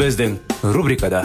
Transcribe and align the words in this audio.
Біздің 0.00 0.38
рубрикада 0.72 1.18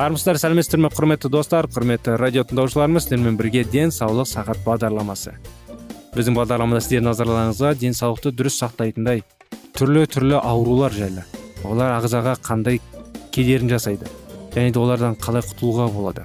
армысыздар 0.00 0.40
сәлеметсіздер 0.40 0.80
ме 0.80 0.88
құрметті 0.88 1.28
достар 1.34 1.68
құрметті 1.68 2.14
радио 2.16 2.46
тыңдаушыларымыз 2.48 3.04
сіздермен 3.04 3.36
бірге 3.36 3.66
денсаулық 3.74 4.30
сағат 4.30 4.62
бағдарламасы 4.64 5.34
біздің 6.16 6.38
бағдарламада 6.38 6.80
сіздердің 6.86 7.10
назарларыңызға 7.10 7.74
денсаулықты 7.82 8.32
дұрыс 8.38 8.56
сақтайтындай 8.62 9.20
түрлі 9.76 10.06
түрлі 10.14 10.40
аурулар 10.40 10.96
жайлы 10.96 11.26
олар 11.68 11.98
ағзаға 11.98 12.38
қандай 12.40 12.80
кедерін 13.36 13.68
жасайды 13.74 14.08
және 14.56 14.72
де 14.72 14.80
олардан 14.80 15.20
қалай 15.20 15.44
құтылуға 15.44 15.92
болады 15.92 16.24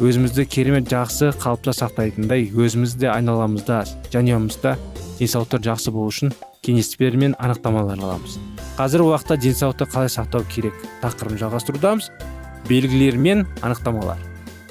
өзімізді 0.00 0.46
керемет 0.48 0.86
жақсы 0.88 1.28
қалыпта 1.42 1.74
сақтайтындай 1.76 2.46
өзімізде 2.56 3.10
айналамызда 3.12 3.82
жанұямызда 4.14 4.78
денсаулықтар 5.18 5.60
жақсы 5.66 5.92
болу 5.92 6.08
үшін 6.08 6.32
кеңестер 6.64 7.18
мен 7.20 7.34
анықтамалар 7.36 8.00
аламыз. 8.00 8.38
Қазіргі 8.78 9.10
уақытта 9.10 9.36
денсаулықты 9.44 9.88
қалай 9.92 10.08
сақтау 10.08 10.46
керек 10.48 10.78
тақырыбын 11.02 11.42
жалғастырудамыз. 11.42 12.08
Белгілер 12.68 13.18
мен 13.20 13.44
анықтамалар. 13.60 14.16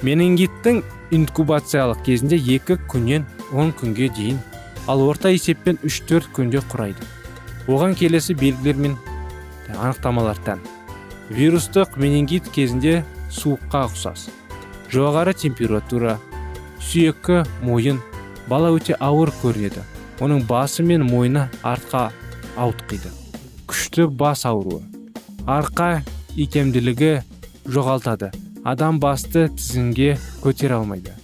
Менингиттің 0.02 0.82
инкубациялық 1.14 2.02
кезінде 2.06 2.40
екі 2.56 2.80
күннен 2.90 3.28
10 3.52 3.72
күнге 3.78 4.10
дейін 4.16 4.42
ал 4.90 5.06
орта 5.06 5.30
есеппен 5.30 5.78
3-4 5.84 6.30
күнде 6.34 6.64
құрайды. 6.72 7.06
Оған 7.70 7.94
келесі 7.94 8.34
белгілер 8.34 8.82
мен 8.82 8.98
анықтамалар 9.78 10.42
тән. 10.42 10.58
Вирустық 11.30 11.94
менингит 12.02 12.50
кезінде 12.50 13.04
суыққа 13.30 13.86
ұқсас. 13.86 14.26
Жоғары 14.90 15.34
температура 15.38 16.18
сүйеккі 16.82 17.44
мойын 17.62 18.00
бала 18.50 18.72
өте 18.74 18.96
ауыр 18.98 19.32
көрінеді. 19.42 19.84
Оның 20.20 20.44
басы 20.48 20.82
мен 20.84 21.06
мойны 21.06 21.46
артқа 21.64 22.10
ауытқиды. 22.60 23.08
Күшті 23.70 24.08
бас 24.10 24.44
ауруы. 24.44 24.82
Арқа 25.46 26.02
икемділігі 26.36 27.20
жоғалтады. 27.64 28.32
Адам 28.64 28.98
басты 29.00 29.46
тізімге 29.48 30.18
көтере 30.42 30.76
алмайды. 30.76 31.14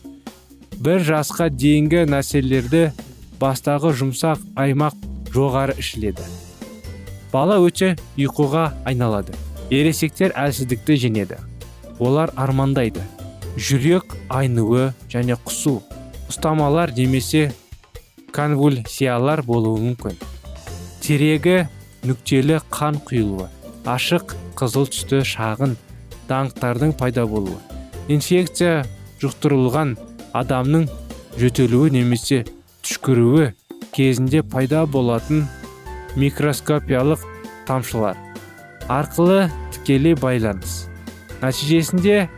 Бір 0.80 1.02
жасқа 1.04 1.50
дейінгі 1.52 2.06
нәрселерді 2.08 2.86
бастағы 3.40 3.92
жұмсақ 3.96 4.40
аймақ 4.56 4.96
жоғары 5.34 5.76
ішіледі. 5.80 6.24
Бала 7.32 7.58
өте 7.60 7.96
ұйқыға 8.16 8.70
айналады. 8.88 9.36
Ересектер 9.68 10.32
әлсіздікті 10.38 10.96
жеңеді. 11.02 11.40
Олар 11.98 12.32
армандайды. 12.36 13.02
Жүрек 13.56 14.16
айнуы 14.28 14.90
және 15.12 15.36
құсу 15.46 15.80
ұстамалар 16.30 16.92
немесе 16.96 17.50
конвульсиялар 18.36 19.42
болуы 19.46 19.80
мүмкін. 19.84 20.18
Терегі 21.00 21.66
нүктелі 22.06 22.60
қан 22.70 23.00
құйылуы 23.08 23.48
ашық 23.88 24.36
қызыл 24.58 24.88
түсті 24.92 25.22
шағын 25.24 25.76
даңқтардың 26.28 26.96
пайда 26.98 27.24
болуы 27.30 27.58
инфекция 28.12 28.84
жұқтырылған 29.22 29.94
адамның 30.36 30.86
жөтелуі 31.40 31.94
немесе 31.94 32.42
түшкіруі 32.84 33.50
кезінде 33.96 34.42
пайда 34.42 34.84
болатын 34.86 35.46
микроскопиялық 36.16 37.24
тамшылар. 37.66 38.16
Арқылы 38.88 39.48
тікелей 39.74 40.14
байланыс. 40.14 40.86
Нәтижесінде 41.42 42.28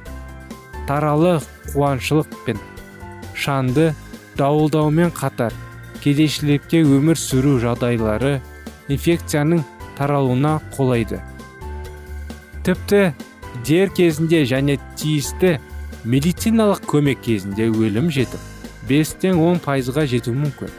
таралы 0.88 1.38
қуаншылық 1.70 2.42
пен 2.46 2.60
шанды 3.36 3.92
дауылдаумен 4.40 5.12
қатар 5.14 5.54
кедейшілікте 6.02 6.82
өмір 6.86 7.18
сүру 7.20 7.58
жағдайлары 7.62 8.38
инфекцияның 8.88 9.64
таралуына 9.98 10.58
қолайды. 10.76 11.20
Тіпті 12.64 13.12
дер 13.66 13.90
кезінде 13.94 14.44
және 14.48 14.78
тиісті 14.96 15.58
медициналық 16.08 16.84
көмек 16.88 17.20
кезінде 17.26 17.68
өлім 17.68 18.08
жетіп 18.14 18.40
бестен 18.88 19.40
он 19.44 19.60
пайызға 19.60 20.06
жетуі 20.08 20.38
мүмкін. 20.38 20.70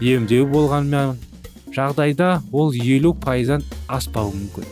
Емдеу 0.00 0.46
болғанмен 0.48 1.18
жағдайда 1.74 2.40
ол 2.52 2.72
елу 2.72 3.12
пайыздан 3.12 3.64
аспауы 3.88 4.32
мүмкін. 4.32 4.64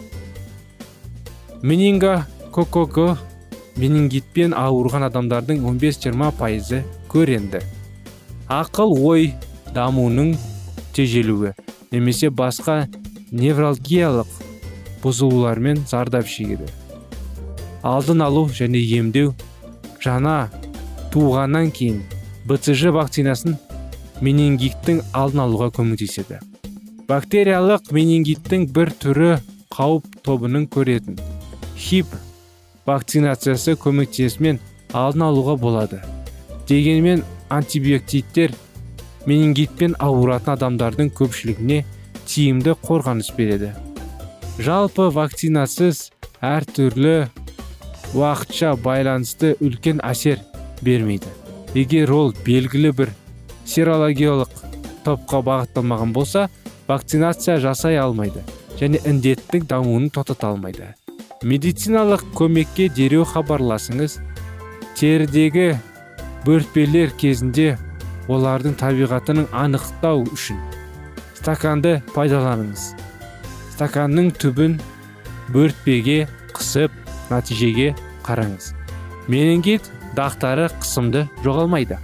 Менингококко 1.63 3.19
менингитпен 3.79 4.55
ауырған 4.59 5.07
адамдардың 5.09 5.63
15-20 5.63 6.35
пайызы 6.39 6.83
көренді. 7.13 7.63
Ақыл 8.51 8.95
ой 8.99 9.33
дамуының 9.75 10.35
тежелуі 10.97 11.55
немесе 11.93 12.31
басқа 12.31 12.89
невралгиялық 13.31 14.29
бұзылулармен 15.03 15.85
зардап 15.87 16.27
шегеді. 16.27 16.67
Алдын 17.87 18.25
алу 18.27 18.49
және 18.51 18.81
емдеу 18.99 19.35
жаңа 20.03 20.49
туғаннан 21.15 21.71
кейін 21.75 22.03
бцж 22.49 22.91
вакцинасын 22.97 23.59
менингиттің 24.25 25.05
алдын 25.15 25.45
алуға 25.47 25.71
көмектеседі. 25.79 26.41
Бактериялық 27.09 27.93
менингиттің 27.95 28.67
бір 28.75 28.93
түрі 29.01 29.35
қауіп 29.73 30.19
тобының 30.27 30.67
көретін 30.73 31.21
хип 31.79 32.11
вакцинациясы 32.89 33.77
көмектесімен 33.81 34.59
алдын 34.97 35.27
алуға 35.29 35.57
болады. 35.61 36.01
Дегенмен 36.69 37.25
антибиотиктер 37.53 38.55
менингитпен 39.29 39.97
ауыратын 40.01 40.55
адамдардың 40.55 41.13
көпшілігіне 41.19 41.83
тиімді 42.29 42.77
қорғаныс 42.85 43.31
береді. 43.37 43.73
Жалпы 44.59 45.09
вакцинасыз 45.15 46.09
әртүрлі 46.45 47.29
уақытша 48.17 48.75
байланысты 48.83 49.55
үлкен 49.61 50.01
әсер 50.05 50.41
бермейді. 50.83 51.31
Егер 51.77 52.13
ол 52.13 52.33
белгілі 52.47 52.93
бір 52.97 53.13
серологиялық 53.69 54.63
топқа 55.05 55.43
бағытталмаған 55.45 56.15
болса 56.17 56.49
вакцинация 56.89 57.59
жасай 57.61 58.01
алмайды 58.01 58.45
және 58.81 59.03
індеттің 59.05 59.69
дамуын 59.69 60.09
тоқтата 60.15 60.49
алмайды. 60.53 60.95
Медициналық 61.43 62.25
көмекке 62.35 62.89
дереу 62.91 63.25
хабарласыңыз. 63.29 64.19
Терідегі 64.99 65.77
бөртпелер 66.47 67.13
кезінде 67.21 67.77
олардың 68.29 68.75
табиғатының 68.81 69.47
анықтау 69.55 70.25
үшін 70.33 70.59
стаканды 71.39 72.01
пайдаланыңыз. 72.17 72.91
Стаканның 73.77 74.33
түбін 74.43 74.77
бөртпеге 75.55 76.27
қысып 76.57 76.93
нәтижеге 77.31 77.95
қараңыз. 78.27 78.73
Менингит 79.31 79.89
дақтары 80.19 80.67
қысымды 80.81 81.29
жоғалмайды. 81.47 82.01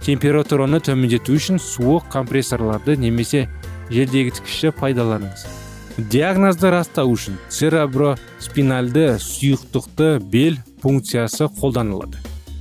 Температураны 0.00 0.80
төмендету 0.80 1.36
үшін 1.36 1.60
суық 1.60 2.08
компрессорларды 2.14 2.96
немесе 2.96 3.46
желдегіткішті 3.90 4.72
пайдаланыңыз. 4.80 5.57
Диагнозды 5.98 6.70
растау 6.70 7.10
үшін 7.16 7.38
цереброспинальды 7.50 9.16
сұйықтықты 9.18 10.20
бел 10.30 10.58
функциясы 10.82 11.48
қолданылады. 11.58 12.20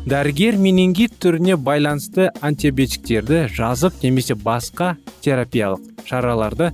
Дәрігер 0.09 0.57
менингит 0.57 1.19
түріне 1.21 1.57
байланысты 1.61 2.31
антибиотиктерді 2.41 3.43
жазып 3.53 4.01
немесе 4.01 4.33
басқа 4.33 4.95
терапиялық 5.21 5.83
шараларды 6.07 6.71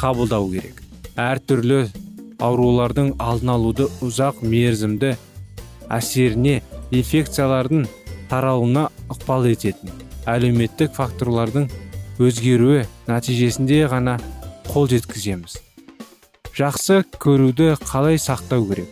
қабылдау 0.00 0.48
керек. 0.54 0.80
Әртүрлі 1.20 1.82
аурулардың 2.40 3.12
алдын 3.20 3.52
алуды 3.52 3.90
ұзақ 4.00 4.40
мерзімді 4.40 5.16
әсеріне 5.92 6.62
инфекциялардың 6.94 7.84
таралуына 8.30 8.88
ықпал 9.12 9.50
ететін 9.52 9.92
әлеуметтік 10.24 10.96
факторлардың 10.96 11.68
өзгеруі 12.22 12.86
нәтижесінде 13.10 13.84
ғана 13.92 14.16
қол 14.72 14.88
жеткіземіз. 14.90 15.65
Жақсы 16.56 17.02
көруді 17.20 17.74
қалай 17.84 18.16
сақтау 18.16 18.64
керек? 18.70 18.88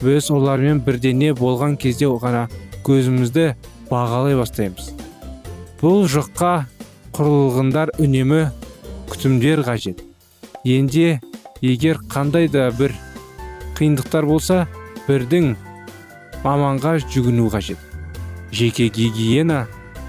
Біз 0.00 0.30
олармен 0.32 0.80
бірдене 0.80 1.34
болған 1.36 1.74
кезде 1.76 2.08
ғана 2.08 2.46
көзімізді 2.86 3.50
бағалай 3.90 4.38
бастаймыз. 4.38 4.94
Бұл 5.82 6.06
жұққа 6.08 6.52
құрылғындар 7.12 7.92
үнемі 8.00 8.46
күтімдер 9.12 9.60
қажет. 9.66 10.00
Енде 10.64 11.20
егер 11.60 12.00
қандай 12.08 12.48
да 12.48 12.70
бір 12.72 12.96
қиындықтар 13.76 14.24
болса 14.24 14.64
бірдің 15.04 15.52
маманға 16.46 16.96
жүгіну 17.04 17.50
қажет. 17.52 17.76
Жеке 18.52 18.88
гигиена 18.88 19.66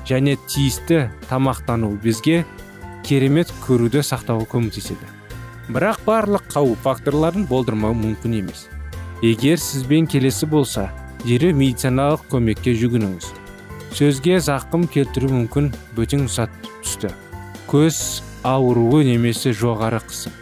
және 0.08 0.40
тиісті 0.48 1.10
тамақтану 1.28 1.98
бізге 2.00 2.46
керемет 3.04 3.52
көруді 3.68 4.06
сақтауға 4.08 4.48
көмектеседі. 4.48 5.19
Бірақ 5.70 6.02
барлық 6.06 6.48
қауіп 6.50 6.82
факторларын 6.84 7.46
болдырмау 7.50 7.94
мүмкін 7.94 8.40
емес. 8.40 8.66
Егер 9.22 9.60
сізбен 9.62 10.08
келесі 10.10 10.48
болса 10.50 10.88
дереу 11.26 11.54
медициналық 11.54 12.26
көмекке 12.32 12.74
жүгініңіз. 12.80 13.30
Сөзге 13.94 14.40
зақым 14.42 14.88
келтіру 14.90 15.30
мүмкін 15.34 15.72
бөтен 15.98 16.28
зат 16.32 16.54
түсті. 16.82 17.12
Көз 17.70 18.22
ауруы 18.48 19.04
немесе 19.06 19.54
жоғары 19.54 20.00
қысым. 20.06 20.34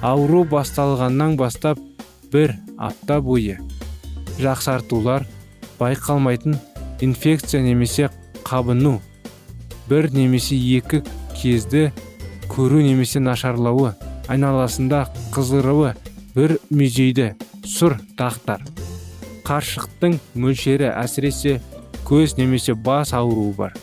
Ауру 0.00 0.44
басталғаннан 0.44 1.36
бастап 1.40 1.80
бір 2.32 2.54
апта 2.78 3.20
бойы. 3.20 3.58
Жақсартулар 4.38 5.26
байқалмайтын 5.80 6.58
инфекция 7.00 7.62
немесе 7.64 8.10
қабыну 8.44 8.98
бір 9.88 10.10
немесе 10.12 10.54
екі 10.54 11.02
кезді 11.34 11.90
көру 12.52 12.82
немесе 12.84 13.20
нашарлауы 13.20 13.94
айналасында 14.30 15.04
қызыруы 15.34 15.94
бір 16.36 16.56
мүйзейді 16.70 17.32
сұр 17.66 17.96
дақтар. 18.18 18.62
Қаршықтың 19.46 20.18
мөлшері 20.38 20.92
әсіресе 20.94 21.58
көз 22.06 22.36
немесе 22.38 22.74
бас 22.74 23.12
ауруы 23.16 23.52
бар. 23.56 23.74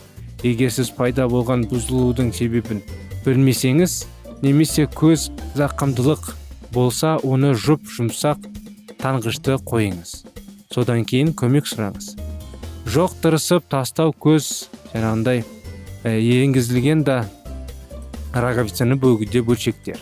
Егер 0.42 0.72
сіз 0.72 0.90
пайда 0.96 1.26
болған 1.28 1.66
бұзылудың 1.68 2.32
себебін 2.32 2.80
білмесеңіз 3.26 4.00
немесе 4.40 4.86
көз 4.88 5.28
зақымдылық 5.58 6.32
болса 6.72 7.16
оны 7.26 7.52
жұп 7.58 7.84
жұмсақ 7.98 8.48
таңғышты 9.02 9.58
қойыңыз. 9.68 10.14
Содан 10.72 11.04
кейін 11.08 11.34
көмек 11.36 11.68
сұраңыз. 11.68 12.14
Жоқ 12.88 13.18
тырысып 13.22 13.68
тастау 13.68 14.14
көз 14.16 14.68
жаңағындай 14.94 15.44
енгізілген 16.04 17.04
да 17.04 17.24
роговицаны 18.32 18.96
бөгуде 18.96 19.42
бөлшектер. 19.42 19.98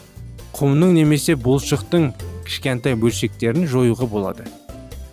Құмның 0.56 0.94
немесе 0.96 1.34
бұлшықтың 1.36 2.06
кішкентай 2.46 2.94
бөлшектерін 2.96 3.66
жоюға 3.68 4.06
болады. 4.08 4.46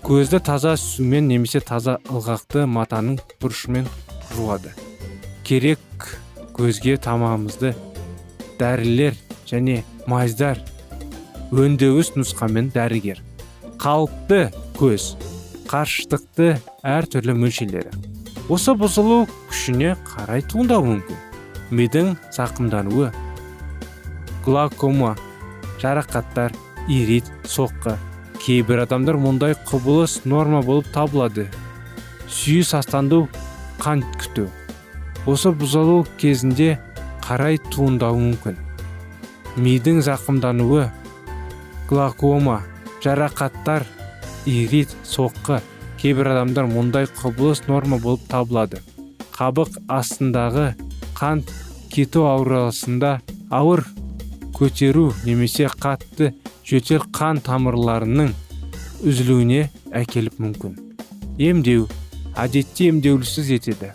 Көзді 0.07 0.39
таза 0.39 0.77
сумен 0.79 1.27
немесе 1.27 1.59
таза 1.59 1.97
ылғақты 2.07 2.63
матаның 2.63 3.17
бұрышымен 3.41 3.89
жуады. 4.29 4.71
Керек 5.43 6.07
көзге 6.55 6.95
тамамызды 7.03 7.73
дәрілер 8.61 9.17
және 9.49 9.81
майздар 10.07 10.61
өндеуіс 11.51 12.13
нұсқамен 12.15 12.71
дәрігер. 12.71 13.19
Қалыпты 13.83 14.45
көз 14.79 15.09
қарыштықты 15.67 16.53
әртүрлі 16.87 17.35
мөлшерлері. 17.43 17.91
Осы 18.47 18.77
бұзылу 18.79 19.25
күшіне 19.51 19.97
қарай 20.07 20.47
туындауы 20.47 20.93
мүмкін. 20.93 21.21
Мидың 21.75 22.15
зақымдануы 22.31 23.11
глакома 24.45 25.17
жарақаттар 25.83 26.55
ирит 26.87 27.27
соққы. 27.43 27.97
Кейбір 28.39 28.83
адамдар 28.83 29.17
мұндай 29.19 29.55
құбылыс 29.67 30.21
норма 30.27 30.61
болып 30.63 30.87
табылады. 30.95 31.49
Сүйі 32.27 32.63
састанду 32.67 33.27
қан 33.83 34.03
күту. 34.19 34.47
Осы 35.27 35.51
бұзылу 35.55 36.03
кезінде 36.19 36.77
қарай 37.23 37.59
туындауы 37.71 38.19
мүмкін. 38.19 38.57
Мидың 39.55 40.01
зақымдануы. 40.03 40.89
Глакома 41.87 42.61
жарақаттар 43.03 43.85
ирит 44.45 44.95
соққы. 45.07 45.61
Кейбір 45.99 46.33
адамдар 46.33 46.67
мұндай 46.67 47.07
құбылыс 47.21 47.63
норма 47.67 47.99
болып 47.99 48.23
табылады. 48.31 48.81
Қабық 49.35 49.79
астындағы 49.87 50.73
қан 51.15 51.43
кету 51.91 52.25
аурасында 52.27 53.19
ауыр 53.51 53.85
көтеру 54.63 55.09
немесе 55.25 55.67
қатты 55.67 56.29
жөтел 56.63 57.03
қан 57.11 57.41
тамырларының 57.43 58.29
үзілуіне 59.03 59.65
әкеліп 59.91 60.39
мүмкін. 60.39 60.77
Емдеу 61.35 61.89
әдетте 62.39 62.87
емдеулісіз 62.93 63.49
етеді. 63.57 63.91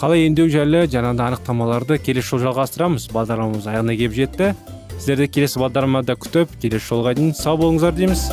Қалай 0.00 0.24
емдеу 0.30 0.48
жайлы 0.48 0.86
жаңағыдай 0.88 1.34
анықтамаларды 1.34 2.00
келесі 2.00 2.32
жолы 2.32 2.48
жалғастырамыз. 2.48 3.10
Бағдарламамыз 3.12 3.68
аяғына 3.68 3.98
келіп 4.00 4.16
жетті. 4.16 4.50
Сіздерді 4.96 5.28
келесі 5.36 5.60
бағдарламада 5.60 6.16
күтіп 6.24 6.56
келесі 6.62 6.88
жолға 6.88 7.12
дейін 7.20 7.36
сау 7.36 7.60
болыңыздар 7.60 7.92
дейміз. 8.00 8.26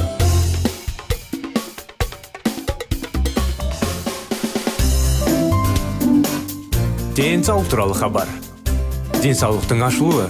Денсаулық 7.19 7.67
туралы 7.67 7.97
хабар. 8.00 8.38
Денсаулықтың 9.19 9.83
ашылуы. 9.83 10.29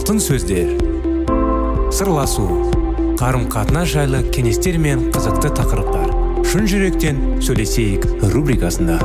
Алтын 0.00 0.16
сөздер. 0.16 0.70
Сырласу 1.92 2.46
қарым 3.20 3.42
қатынас 3.52 3.90
жайлы 3.92 4.22
кеңестер 4.32 4.78
мен 4.80 5.10
қызықты 5.12 5.50
тақырыптар. 5.58 6.14
Шын 6.48 6.64
жүректен 6.70 7.18
сөйлесейік 7.44 8.06
рубрикасында. 8.32 8.96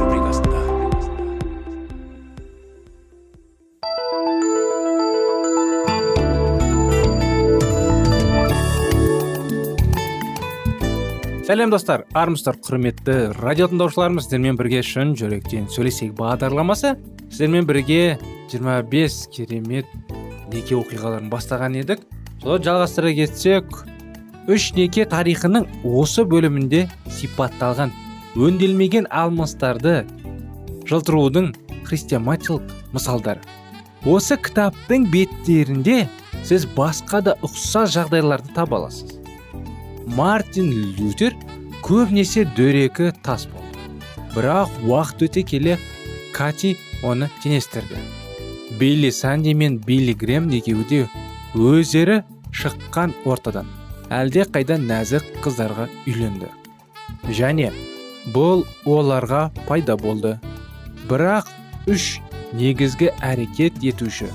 Сәлем 11.43 11.75
достар. 11.75 12.07
Армысыздар 12.15 12.63
құрметті 12.63 13.19
радио 13.41 13.67
тыңдаушыларымыз. 13.67 14.29
Сіздермен 14.29 14.55
бірге 14.55 14.79
шын 14.79 15.11
жүректен 15.19 15.67
сөйлесейік 15.75 16.15
бағдарламасы. 16.15 16.95
Сіздермен 17.27 17.67
бірге 17.67 18.15
25 18.53 19.25
керемет 19.35 19.91
неке 20.55 20.77
оқиғаларын 20.79 21.29
бастаған 21.31 21.75
едік. 21.81 22.01
Соны 22.41 22.63
жалғастыра 22.63 23.11
кетсек 23.17 23.83
үш 24.51 24.71
неке 24.77 25.05
тарихының 25.09 25.67
осы 25.83 26.25
бөлімінде 26.29 26.85
сипатталған 27.17 27.93
өнделмеген 28.35 29.07
алмастарды 29.09 30.03
жылтырудың 30.89 31.53
христиаматиялық 31.87 32.73
мысалдары. 32.93 33.41
Осы 34.05 34.37
кітаптың 34.37 35.07
беттерінде 35.13 36.03
сіз 36.45 36.67
басқа 36.75 37.23
да 37.25 37.33
ұқсас 37.45 37.95
жағдайларды 37.95 38.53
таба 38.53 38.83
аласыз. 38.83 39.15
Мартин 40.17 40.69
лютер 40.99 41.33
көбінесе 41.85 42.45
дөрекі 42.57 43.11
тас 43.25 43.47
болды. 43.49 43.87
Бірақ 44.35 44.69
уақыт 44.85 45.25
өте 45.29 45.45
келе 45.47 45.79
кати 46.35 46.75
оны 47.01 47.31
теңестірді. 47.41 47.97
Билли 48.79 49.11
санди 49.11 49.53
мен 49.53 49.77
билли 49.77 50.13
грем 50.13 50.49
екеуі 50.49 50.85
де 50.89 51.01
өздері 51.55 52.21
шыққан 52.51 53.13
ортадан 53.25 53.67
әлде 54.11 54.45
қайда 54.51 54.77
нәзік 54.79 55.25
қыздарға 55.43 55.87
үйленді. 56.05 56.49
Және 57.29 57.71
бұл 58.33 58.65
оларға 58.85 59.49
пайда 59.67 59.95
болды. 59.97 60.35
Бірақ 61.09 61.49
үш 61.89 62.19
негізгі 62.53 63.11
әрекет 63.21 63.81
етуші 63.83 64.29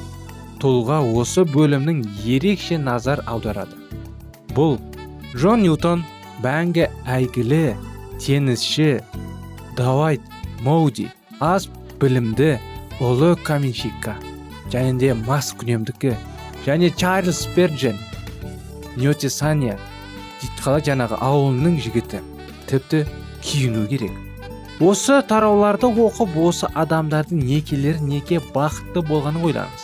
тұлға 0.61 1.01
осы 1.17 1.45
бөлімнің 1.49 2.03
ерекше 2.25 2.79
назар 2.79 3.23
аударады. 3.27 3.77
Бұл 4.55 4.79
джон 5.35 5.65
ньютон 5.65 6.05
бәңгі 6.45 6.89
әйгілі 7.07 7.77
теңізші 8.21 8.91
давайт 9.79 10.21
моуди 10.65 11.09
аз 11.41 11.69
білімді 12.01 12.59
ұлы 13.01 13.37
каменщикка. 13.45 14.19
Және 14.73 14.99
де 14.99 15.15
мас 15.15 15.53
күнемдікі 15.59 16.17
және 16.67 16.91
чарльз 16.97 17.45
сперджен 17.45 17.99
ньотисания 18.97 19.79
қалай 20.61 20.85
жаңағы 20.85 21.17
ауылының 21.25 21.79
жігіті 21.81 22.21
тіпті 22.69 23.05
киіну 23.45 23.87
керек. 23.89 24.13
Осы 24.81 25.21
тарауларды 25.29 25.89
оқып 25.89 26.37
осы 26.41 26.69
адамдардың 26.83 27.43
некелері 27.45 28.01
неке 28.05 28.41
бақытты 28.55 29.03
болғанын 29.09 29.45
ойлаңыз. 29.45 29.83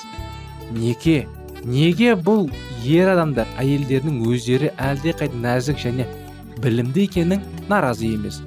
Неке 0.72 1.26
неге 1.64 2.14
бұл 2.16 2.46
ер 2.84 3.12
адамдар 3.12 3.48
әйелдердің 3.60 4.22
өздері 4.24 4.72
әлде 4.80 5.12
қайда 5.20 5.42
нәзік 5.44 5.82
және 5.84 6.08
білімді 6.64 7.04
екенін 7.04 7.44
наразы 7.68 8.08
емес. 8.14 8.40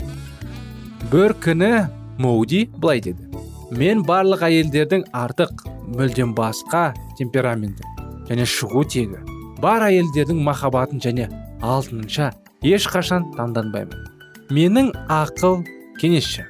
Бір 1.12 1.36
күні 1.46 1.88
моуди 2.18 2.66
былай 2.78 3.02
деді. 3.06 3.30
Мен 3.70 4.02
барлық 4.06 4.48
әйелдердің 4.50 5.06
артық 5.14 5.69
мүлдем 5.96 6.36
басқа 6.38 6.94
темпераменті 7.18 7.86
және 8.30 8.46
шығу 8.46 8.84
тегі. 8.94 9.20
Бар 9.60 9.88
әйелдердің 9.90 10.40
махаббатын 10.46 11.02
және 11.04 11.28
алтынша 11.62 12.32
ешқашан 12.64 13.30
таңданбаймын. 13.36 14.06
Менің 14.54 14.94
ақыл 15.12 15.64
кеңесші. 16.02 16.46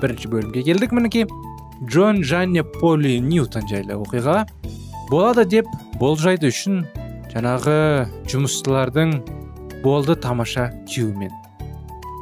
Бірінші 0.00 0.32
бөлімге 0.32 0.64
келдік 0.66 0.94
мінекей. 0.96 1.26
Джон 1.82 2.22
және 2.22 2.62
поли 2.78 3.18
ньютон 3.20 3.66
жайлы 3.66 3.98
оқиға 3.98 4.44
болады 5.10 5.44
деп 5.44 5.66
болжайды 5.98 6.52
үшін 6.52 6.84
жаңағы 7.32 7.78
жұмыстылардың 8.30 9.16
болды 9.82 10.14
тамаша 10.14 10.70
күйеуімен 10.86 11.32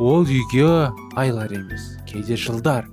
ол 0.00 0.24
үйге 0.24 0.88
айлар 1.20 1.52
емес 1.52 1.98
кейде 2.08 2.36
жылдар. 2.36 2.86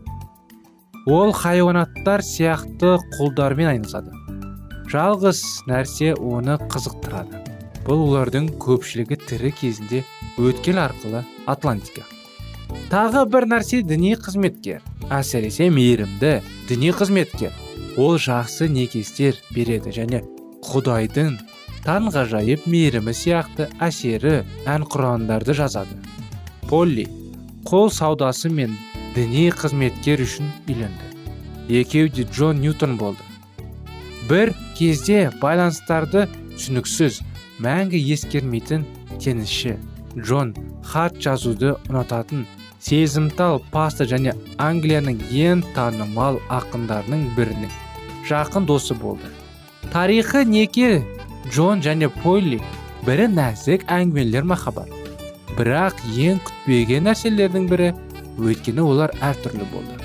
Ол 1.07 1.31
хайуанаттар 1.31 2.19
сияқты 2.19 2.97
құлдармен 3.15 3.69
айналысады. 3.71 4.11
Жалғыз 4.91 5.39
нәрсе 5.69 6.11
оны 6.19 6.57
қызықтырады. 6.67 7.39
Бұл 7.87 8.03
олардың 8.09 8.49
көпшілігі 8.59 9.15
тірі 9.23 9.53
кезінде 9.55 10.01
өткел 10.35 10.81
арқылы 10.83 11.23
атлантика. 11.47 12.03
Тағы 12.91 13.23
бір 13.31 13.47
нәрсе 13.53 13.79
діни 13.87 14.17
қызметкер. 14.19 14.83
Әсіресе 15.07 15.69
мейірімді 15.71 16.41
діни 16.67 16.91
қызметкер. 16.91 17.55
Ол 17.95 18.19
жақсы 18.19 18.67
некестер 18.67 19.39
береді 19.55 19.95
және 19.95 20.25
құдайдың 20.67 21.37
таңғажайып 21.87 22.67
мейірімі 22.67 23.15
сияқты 23.15 23.69
әсері 23.79 24.41
ән 24.67 24.83
құрандарды 24.83 25.55
жазады. 25.55 25.95
Полли 26.67 27.07
қол 27.63 27.87
саудасы 27.95 28.51
мен 28.51 28.75
діни 29.15 29.47
қызметкер 29.51 30.23
үшін 30.25 30.51
үйленді. 30.67 31.07
Екеуі 31.69 32.09
де 32.09 32.23
джон 32.23 32.61
ньютон 32.61 32.97
болды. 32.97 33.23
Бір 34.29 34.53
кезде 34.77 35.31
байланыстарды 35.41 36.27
түсініксіз 36.55 37.21
мәңгі 37.63 37.99
ескермейтін 38.13 38.85
теңізші 39.23 39.75
джон 40.17 40.53
хат 40.85 41.19
жазуды 41.23 41.75
ұнататын 41.89 42.45
сезімтал 42.83 43.61
паста 43.73 44.07
және 44.09 44.33
англияның 44.61 45.19
ең 45.31 45.63
танымал 45.75 46.39
ақындарының 46.53 47.29
бірінің 47.37 47.73
жақын 48.29 48.65
досы 48.69 48.95
болды. 48.95 49.31
Тарихы 49.91 50.43
неке? 50.45 51.03
Джон 51.51 51.81
және 51.81 52.09
полли 52.23 52.59
бірі 53.05 53.29
нәзік 53.31 53.85
әңгімелер 53.87 54.43
махаббат. 54.43 54.91
Бірақ 55.55 56.01
ең 56.11 56.41
күтпеген 56.43 57.07
нәрселердің 57.07 57.69
бірі 57.71 57.93
өйткені 58.37 58.83
олар 58.85 59.13
әртүрлі 59.23 59.67
болды. 59.71 59.97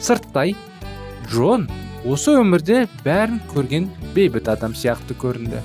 Сырттай 0.00 0.54
джон 1.30 1.66
осы 2.04 2.34
өмірде 2.40 2.84
бәрін 3.04 3.40
көрген 3.52 3.88
бейбіт 4.16 4.50
адам 4.52 4.74
сияқты 4.76 5.16
көрінді. 5.20 5.62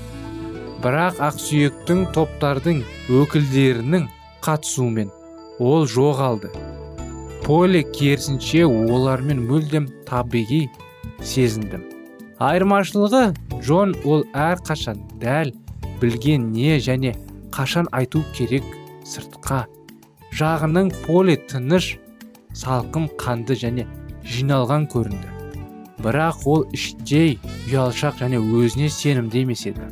Бірақ 0.83 1.19
ақсүйектің 1.27 2.05
топтардың 2.15 2.83
өкілдерінің 3.21 4.07
қатысуымен 4.45 5.09
ол 5.59 5.87
жоғалды. 5.91 6.51
Поле 7.43 7.81
керісінше 7.83 8.63
олармен 8.67 9.41
мүлдем 9.49 9.89
табиғи 10.07 10.67
сезіндім. 11.19 11.83
Айырмашылығы 12.39 13.23
джон 13.59 13.95
ол 14.05 14.23
әрқашан 14.31 15.01
дәл 15.19 15.51
білген 15.99 16.51
не 16.53 16.77
және 16.79 17.15
қашан 17.51 17.89
айту 17.91 18.23
керек 18.35 18.63
сыртқа 19.03 19.65
жағының 20.39 20.91
поле 21.05 21.35
тыныш 21.49 21.97
салқын 22.55 23.09
қанды 23.19 23.57
және 23.59 23.85
жиналған 24.23 24.87
көрінді. 24.91 25.35
Бірақ 25.99 26.45
ол 26.47 26.65
іштей 26.75 27.37
ұялшақ 27.67 28.21
және 28.23 28.39
өзіне 28.39 28.87
сенімді 28.93 29.43
емес 29.43 29.65
еді. 29.67 29.89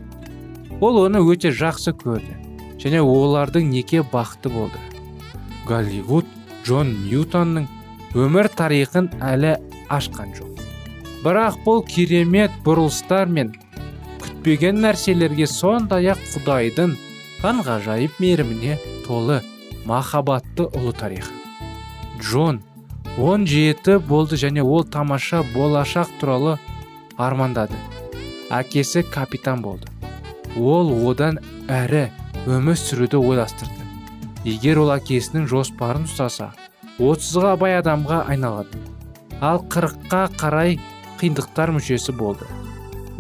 Ол 0.80 1.02
оны 1.04 1.20
өте 1.20 1.52
жақсы 1.52 1.92
көрді 2.00 2.38
және 2.80 3.02
олардың 3.04 3.68
неке 3.74 4.04
бақыты 4.14 4.52
болды. 4.54 4.80
Голливуд 5.68 6.26
джон 6.64 6.94
ньютонның 7.08 7.68
өмір 8.16 8.48
тарихын 8.56 9.10
әлі 9.20 9.58
ашқан 9.92 10.32
жоқ. 10.38 10.64
Бірақ 11.26 11.60
бұл 11.66 11.84
керемет 11.88 12.56
бұрылыстар 12.64 13.28
мен 13.28 13.52
күтпеген 14.24 14.80
нәрселерге 14.86 15.50
сондай 15.50 16.14
ақ 16.14 16.24
құдайдың 16.32 16.96
таңғажайып 17.42 18.22
мейіріміне 18.22 18.78
толы 19.08 19.42
махаббатты 19.88 20.68
ұлы 20.76 20.92
тарих. 20.92 21.30
Джон 22.20 22.62
17 23.18 24.00
болды 24.08 24.36
және 24.36 24.62
ол 24.62 24.84
тамаша 24.84 25.44
болашақ 25.54 26.12
туралы 26.20 26.58
армандады. 27.18 27.78
Әкесі 28.52 29.04
капитан 29.04 29.62
болды. 29.64 29.88
Ол 30.58 30.92
одан 31.10 31.40
әрі 31.72 32.10
өмір 32.46 32.76
сүруді 32.80 33.22
ойластырды. 33.22 33.88
Егер 34.44 34.84
ол 34.84 34.92
әкесінің 34.96 35.48
жоспарын 35.48 36.08
ұстаса 36.08 36.52
отызға 37.00 37.56
бай 37.62 37.78
адамға 37.80 38.24
айналады. 38.32 38.80
Ал 39.40 39.64
қырыққа 39.72 40.24
қарай 40.40 40.80
қиындықтар 41.22 41.72
мүшесі 41.76 42.16
болды. 42.18 42.48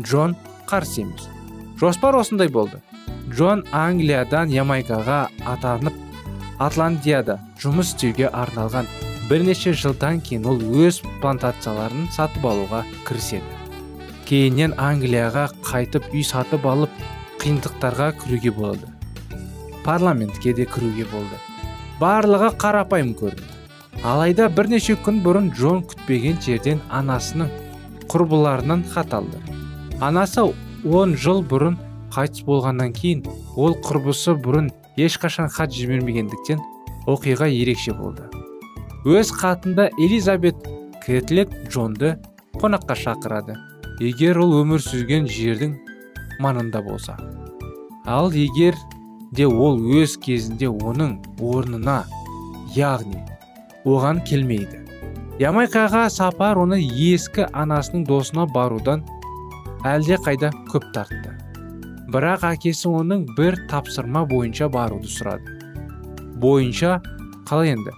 Джон 0.01 0.35
қарсы 0.69 1.03
емес 1.05 1.29
жоспар 1.79 2.15
осындай 2.19 2.49
болды. 2.49 2.81
Джон 3.29 3.63
англиядан 3.71 4.49
ямайкаға 4.49 5.27
атанып 5.45 6.06
атлантияда 6.63 7.37
жұмыс 7.61 7.93
істеуге 7.93 8.27
арналған 8.31 8.89
бірнеше 9.29 9.73
жылдан 9.77 10.21
кейін 10.25 10.49
ол 10.49 10.61
өз 10.87 11.01
плантацияларын 11.21 12.09
сатып 12.15 12.45
алуға 12.49 12.83
кіріседі. 13.07 13.55
Кейіннен 14.27 14.75
англияға 14.81 15.47
қайтып 15.63 16.11
үй 16.13 16.23
сатып 16.27 16.65
алып 16.67 17.01
қиындықтарға 17.41 18.11
кіруге 18.21 18.51
болды 18.51 18.97
парламентке 19.87 20.51
де 20.53 20.65
кіруге 20.67 21.05
болды. 21.07 21.37
Барлығы 22.01 22.49
қарапайым 22.59 23.13
көрінді. 23.15 23.53
Алайда 24.03 24.49
бірнеше 24.51 24.97
күн 25.05 25.21
бұрын 25.23 25.47
джон 25.55 25.79
күтпеген 25.87 26.41
жерден 26.43 26.81
анасының 26.91 27.47
құрбыларынан 28.11 28.83
хат 28.91 29.15
алды. 29.15 29.39
Анасы 30.03 30.43
он 30.83 31.15
жыл 31.15 31.39
бұрын 31.39 31.79
қайтыс 32.11 32.43
болғаннан 32.49 32.91
кейін 32.99 33.23
ол 33.55 33.77
құрбысы 33.87 34.35
бұрын 34.43 34.67
ешқашан 34.97 35.49
хат 35.53 35.71
жібермегендіктен 35.77 36.61
оқиға 37.07 37.47
ерекше 37.53 37.93
болды. 37.93 38.25
Өз 39.05 39.31
хатында 39.31 39.89
элизабет 40.01 40.57
кетлет 41.05 41.53
джонды 41.69 42.17
қонаққа 42.57 42.97
шақырады. 42.97 43.55
Егер 44.01 44.41
ол 44.41 44.57
өмір 44.59 44.81
сүрген 44.83 45.29
жердің 45.29 45.77
маңында 46.43 46.81
болса. 46.85 47.15
Ал 48.05 48.33
егер 48.33 48.75
де 49.31 49.47
ол 49.47 49.79
өз 50.01 50.17
кезінде 50.19 50.67
оның 50.67 51.17
орнына 51.39 52.01
яғни 52.75 53.21
оған 53.85 54.23
келмейді. 54.27 54.83
Ямайкаға 55.39 56.07
сапар 56.09 56.57
оны 56.57 56.81
ескі 56.81 57.45
анасының 57.53 58.07
досына 58.09 58.47
барудан 58.49 59.05
әлде 59.85 60.17
қайда 60.25 60.49
көп 60.73 60.89
тартты. 60.95 61.36
Бірақ 62.11 62.45
әкесі 62.53 62.87
оның 62.89 63.25
бір 63.37 63.57
тапсырма 63.71 64.23
бойынша 64.29 64.69
баруды 64.71 65.09
сұрады. 65.11 65.57
Бойынша 66.39 67.01
қалай 67.49 67.73
енді 67.75 67.95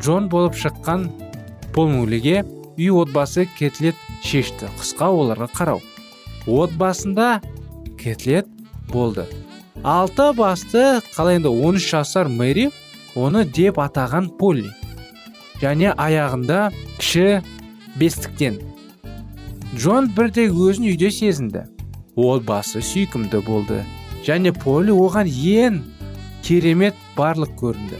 джон 0.00 0.28
болып 0.32 0.56
шыққан 0.56 1.08
полмулеге 1.74 2.40
үй 2.78 2.90
отбасы 2.94 3.46
кетлет 3.58 3.98
шешті 4.24 4.70
қысқа 4.78 5.10
оларға 5.12 5.50
қарау 5.52 5.82
отбасында 6.46 7.40
кетлет 8.00 8.48
болды. 8.88 9.26
Алты 9.84 10.30
басты 10.36 11.00
қалай 11.14 11.40
енді 11.40 11.52
13 11.52 11.90
жасар 11.92 12.28
мэри 12.28 12.70
оны 13.14 13.44
деп 13.44 13.80
атаған 13.82 14.30
полли 14.38 14.70
және 15.60 15.92
аяғында 15.96 16.70
кіші 16.98 17.42
бестіктен. 18.00 18.60
Джон 19.76 20.08
бірде 20.16 20.48
өзін 20.48 20.88
үйде 20.90 21.10
сезінді. 21.14 21.66
Отбасы 22.16 22.82
сүйкімді 22.82 23.42
болды. 23.46 23.82
Және 24.26 24.52
полли 24.52 24.92
оған 24.92 25.28
ең 25.30 25.80
керемет 26.44 26.94
барлық 27.16 27.54
көрінді. 27.60 27.98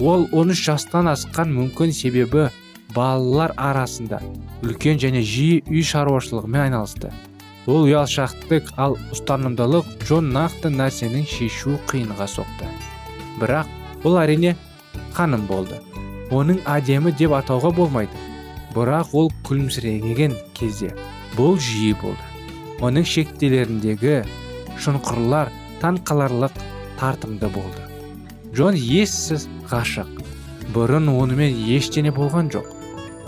Ол 0.00 0.26
13 0.32 0.64
жастан 0.68 1.08
асқан 1.12 1.52
мүмкін 1.54 1.92
себебі 1.94 2.48
балалар 2.94 3.54
арасында 3.56 4.20
үлкен 4.64 4.98
және 5.02 5.22
жиі 5.22 5.62
үй 5.68 5.82
шаруашылығымен 5.86 6.66
айналысты. 6.66 7.12
Ол 7.66 7.86
ұялшақтық 7.86 8.74
ал 8.76 8.98
ұстанымдылық 9.14 9.88
джон 10.04 10.32
нақты 10.34 10.72
нәрсенің 10.74 11.24
шешу 11.28 11.78
қиынға 11.88 12.28
соқты. 12.28 12.68
Бірақ 13.40 13.70
бұл 14.04 14.18
әрине 14.20 14.54
ханым 15.16 15.46
болды. 15.48 15.80
Оның 16.34 16.60
әдемі 16.68 17.14
деп 17.16 17.32
атауға 17.38 17.72
болмайды. 17.76 18.12
Бірақ 18.74 19.14
ол 19.14 19.32
күлімсіреген 19.46 20.36
кезде 20.58 20.92
бұл 21.38 21.58
жиі 21.58 21.94
болды. 22.02 22.33
Оның 22.84 23.06
шектелеріндегі 23.08 24.20
шұңқырлар 24.84 25.50
таң 25.82 26.00
қаларлық 26.08 26.56
тартымды 27.00 27.48
болды. 27.54 27.82
Джон 28.54 28.76
ессіз 28.78 29.48
ғашық. 29.70 30.10
Бұрын 30.74 31.08
онымен 31.12 31.56
ештеңе 31.76 32.12
болған 32.14 32.50
жоқ. 32.54 32.68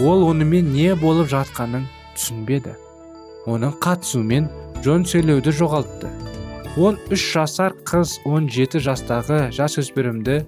Ол 0.00 0.26
онымен 0.28 0.72
не 0.74 0.94
болып 0.98 1.30
жатқанын 1.32 1.86
түсінбеді. 2.16 2.74
Оның 3.46 3.76
қатысуымен 3.82 4.48
джон 4.82 5.06
сөйлеуді 5.08 5.54
жоғалтты. 5.56 6.10
13 6.76 7.16
жасар 7.16 7.72
қыз 7.88 8.18
17 8.28 8.82
жастағы 8.84 9.38
жасөспірімді 9.56 10.40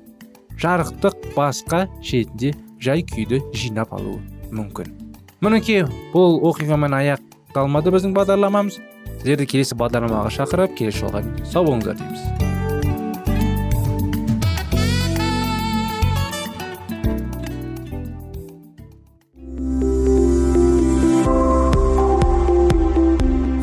жарықтық 0.60 1.30
басқа 1.36 1.86
шетінде 2.04 2.52
жай 2.82 3.04
күйді 3.06 3.40
жинап 3.56 3.94
алуы 3.96 4.20
мүмкін. 4.52 4.90
Мінекей 5.40 5.84
бұл 6.12 6.40
оқиғамен 6.50 6.96
аяқталмады 7.48 7.88
біздің 7.94 8.12
бағдарламамыз 8.12 8.74
сіздерді 9.18 9.46
келесі 9.48 9.76
бағдарламаға 9.80 10.30
шақырып 10.36 10.76
келесі 10.76 11.06
жолға 11.06 11.22
сау 11.48 11.64
болыңыздар 11.64 11.96
дейміз 11.96 12.26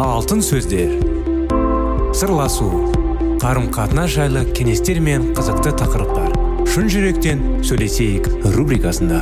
алтын 0.02 0.42
сөздер. 0.42 0.96
Сырласу. 2.16 2.66
Қарым 3.44 3.70
қатынас 3.70 4.16
жайлы 4.16 4.46
кеңестер 4.58 4.98
мен 5.04 5.30
қызықты 5.38 5.76
тақырыптар. 5.78 6.34
Шын 6.66 6.90
жүректен 6.90 7.46
сөйлесейік 7.62 8.32
рубрикасында. 8.56 9.22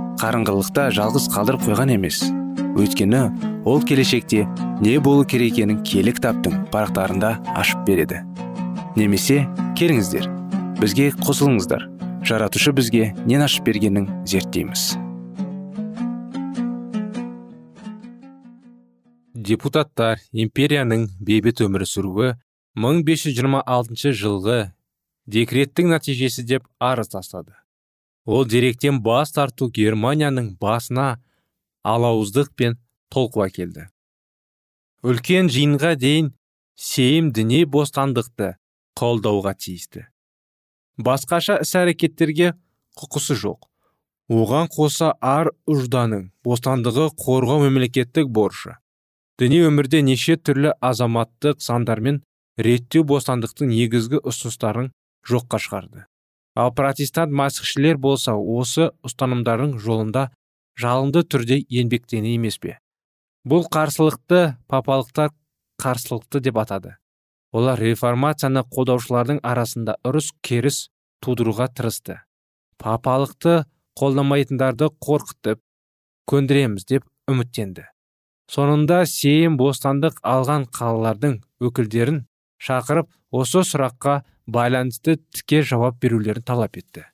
қарыңғылықта 0.21 0.83
жалғыз 0.93 1.23
қалдырып 1.33 1.63
қойған 1.65 1.95
емес. 1.95 2.19
Өйткені 2.77 3.21
ол 3.65 3.81
келешекте 3.81 4.43
не 4.81 4.99
болу 5.01 5.23
керек 5.25 5.55
екенін 5.55 5.79
киелі 5.81 6.13
кітаптың 6.13 6.67
парақтарында 6.73 7.31
ашып 7.57 7.81
береді. 7.87 8.19
Немесе 8.93 9.47
келіңіздер 9.79 10.27
бізге 10.77 11.07
қосылыңыздар. 11.25 11.87
Жаратушы 12.21 12.73
бізге 12.77 13.07
нен 13.25 13.41
ашып 13.41 13.65
бергенін 13.65 14.05
зерттейміз. 14.29 14.91
Депутаттар 19.33 20.21
империяның 20.31 21.07
бейбіт 21.17 21.63
өмір 21.65 21.87
сүруі 21.89 22.35
1526 22.77 24.13
жылғы 24.21 24.59
декреттің 25.25 25.89
нәтижесі 25.95 26.45
деп 26.45 26.69
арыз 26.77 27.09
тастады 27.17 27.57
ол 28.25 28.45
деректен 28.45 29.01
бас 29.01 29.31
тарту 29.31 29.69
германияның 29.69 30.53
басына 30.61 31.07
алауыздық 31.83 32.53
пен 32.55 32.77
толқу 33.09 33.45
әкелді 33.47 33.87
үлкен 35.01 35.49
жиынға 35.49 35.95
дейін 35.97 36.29
сейім 36.77 37.31
діни 37.33 37.63
бостандықты 37.65 38.55
қолдауға 38.97 39.53
тиісті. 39.57 40.05
Басқаша 41.01 41.57
іс 41.63 41.73
әрекеттерге 41.77 42.51
құқысы 42.99 43.37
жоқ. 43.41 43.65
Оған 44.31 44.69
қоса 44.71 45.11
ар 45.21 45.49
ұжданың 45.69 46.29
бостандығы 46.45 47.09
қорғау 47.17 47.63
мемлекеттік 47.65 48.29
борышы. 48.29 48.77
Діни 49.41 49.63
өмірде 49.65 50.03
неше 50.05 50.37
түрлі 50.37 50.75
азаматтық 50.79 51.61
сандармен 51.65 52.21
реттеу 52.61 53.03
бостандықтың 53.09 53.73
негізгі 53.73 54.21
ұсыныстарын 54.21 54.91
жоққа 55.27 55.59
шығарды. 55.65 56.05
Ал 56.55 56.71
протестант 56.75 57.31
масихшілер 57.31 57.97
болса 57.97 58.35
осы 58.35 58.91
ұстанымдардың 59.07 59.77
жолында 59.79 60.29
жалынды 60.79 61.23
түрде 61.23 61.59
еңбектене 61.69 62.35
емес 62.35 62.57
пе? 62.59 62.77
Бұл 63.47 63.65
қарсылықты 63.71 64.57
папалықтар 64.67 65.31
қарсылықты 65.81 66.41
деп 66.41 66.57
атады. 66.61 66.97
Олар 67.51 67.79
реформацияны 67.79 68.63
қолдаушылардың 68.63 69.41
арасында 69.43 69.97
ұрыс 70.07 70.31
керіс 70.45 70.89
тудыруға 71.25 71.67
тырысты. 71.75 72.21
Папалықты 72.79 73.65
қолдамайтындарды 73.99 74.91
қорқытып 75.03 75.59
көндіреміз 76.31 76.85
деп 76.87 77.07
үміттенді. 77.29 77.87
Соңында 78.51 79.03
сейім 79.07 79.57
бостандық 79.59 80.19
алған 80.27 80.65
қалалардың 80.75 81.37
өкілдерін 81.63 82.25
шақырып 82.61 83.09
осы 83.33 83.63
сұраққа 83.65 84.21
байланысты 84.45 85.17
тіке 85.33 85.61
жауап 85.65 85.99
берулерін 86.01 86.45
талап 86.45 86.77
етті. 86.77 87.07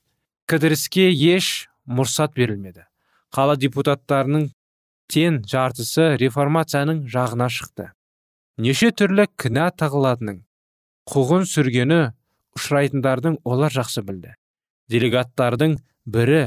Кідіріске 0.48 1.08
еш 1.12 1.68
мұрсат 1.88 2.34
берілмеді. 2.36 2.84
Қала 3.32 3.56
депутаттарының 3.60 4.48
тен 5.08 5.42
жартысы 5.48 6.16
реформацияның 6.20 7.06
жағына 7.08 7.48
шықты. 7.52 7.90
Неше 8.58 8.90
түрлі 8.92 9.28
кінә 9.40 9.70
тағылатынын 9.80 10.42
қуғын 11.08 11.44
сүргені 11.48 12.00
ұшырайтындардың 12.58 13.38
олар 13.48 13.72
жақсы 13.72 14.02
білді. 14.04 14.34
Делегаттардың 14.92 15.78
бірі 16.08 16.40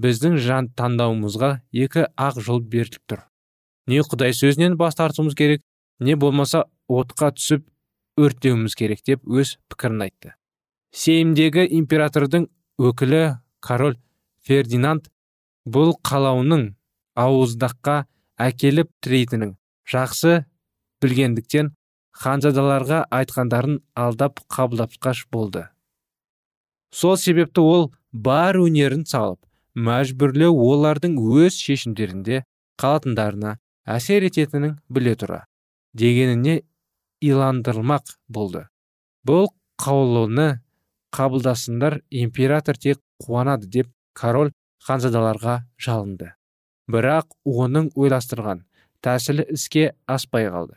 біздің 0.00 0.36
жан 0.40 0.68
таңдауымызға 0.76 1.50
екі 1.72 2.06
ақ 2.16 2.40
жол 2.44 2.60
беріліп 2.60 3.02
тұр. 3.08 3.24
Не 3.86 4.02
құдай 4.04 4.36
сөзінен 4.36 4.76
бас 4.80 4.96
тартуымыз 4.98 5.36
керек 5.36 5.64
не 5.98 6.16
болмаса 6.16 6.64
отқа 6.88 7.32
түсіп 7.36 7.64
өртеуіміз 8.16 8.74
керек 8.78 9.02
деп 9.06 9.22
өз 9.28 9.56
пікірін 9.70 10.06
айтты. 10.06 10.32
Сейімдегі 10.96 11.66
императордың 11.78 12.48
өкілі 12.80 13.22
король 13.60 13.98
фердинанд 14.46 15.10
бұл 15.68 15.94
қалауының 16.06 16.68
ауыздаққа 17.20 17.96
әкеліп 18.40 18.90
тірейтінін 19.04 19.56
жақсы 19.92 20.44
білгендіктен 21.02 21.72
ханзадаларға 22.16 23.02
айтқандарын 23.12 23.80
алдап 23.94 24.40
қабылдапқаш 24.52 25.26
болды. 25.32 25.66
Сол 26.90 27.16
себепті 27.20 27.60
ол 27.60 27.90
бар 28.12 28.56
өнерін 28.56 29.04
салып 29.08 29.42
мәжбүрлеу 29.76 30.56
олардың 30.70 31.18
өз 31.20 31.58
шешімдерінде 31.60 32.44
қалатындарына 32.80 33.58
әсер 33.84 34.24
ететінін 34.30 34.78
біле 34.88 35.12
тұра 35.20 35.42
дегеніне 35.92 36.62
иландырылмақ 37.20 38.16
болды. 38.28 38.66
Бұл 39.26 39.48
қаулыны 39.80 40.60
қабылдасындар 41.16 42.00
император 42.10 42.76
тек 42.76 43.00
қуанады 43.22 43.66
деп 43.66 43.90
король 44.12 44.52
ханзадаларға 44.86 45.60
жалынды. 45.80 46.32
Бірақ 46.90 47.32
оның 47.44 47.90
ойластырған 47.96 48.64
тәсілі 49.02 49.46
іске 49.56 49.92
аспай 50.06 50.50
қалды. 50.52 50.76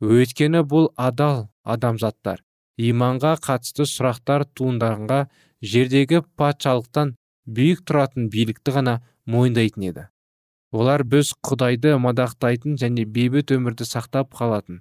Өйткені 0.00 0.62
бұл 0.64 0.88
адал 0.96 1.48
адамзаттар 1.64 2.40
иманға 2.80 3.34
қатысты 3.44 3.84
сұрақтар 3.84 4.46
туындағанға 4.56 5.26
жердегі 5.60 6.22
патшалықтан 6.40 7.16
биік 7.44 7.82
тұратын 7.84 8.30
билікті 8.32 8.76
ғана 8.78 9.00
мойындайтын 9.26 9.90
еді. 9.90 10.06
Олар 10.72 11.04
біз 11.04 11.34
құдайды 11.44 11.96
мадақтайтын 12.00 12.78
және 12.80 13.04
бейбіт 13.04 13.52
өмірді 13.56 13.84
сақтап 13.88 14.32
қалатын 14.38 14.80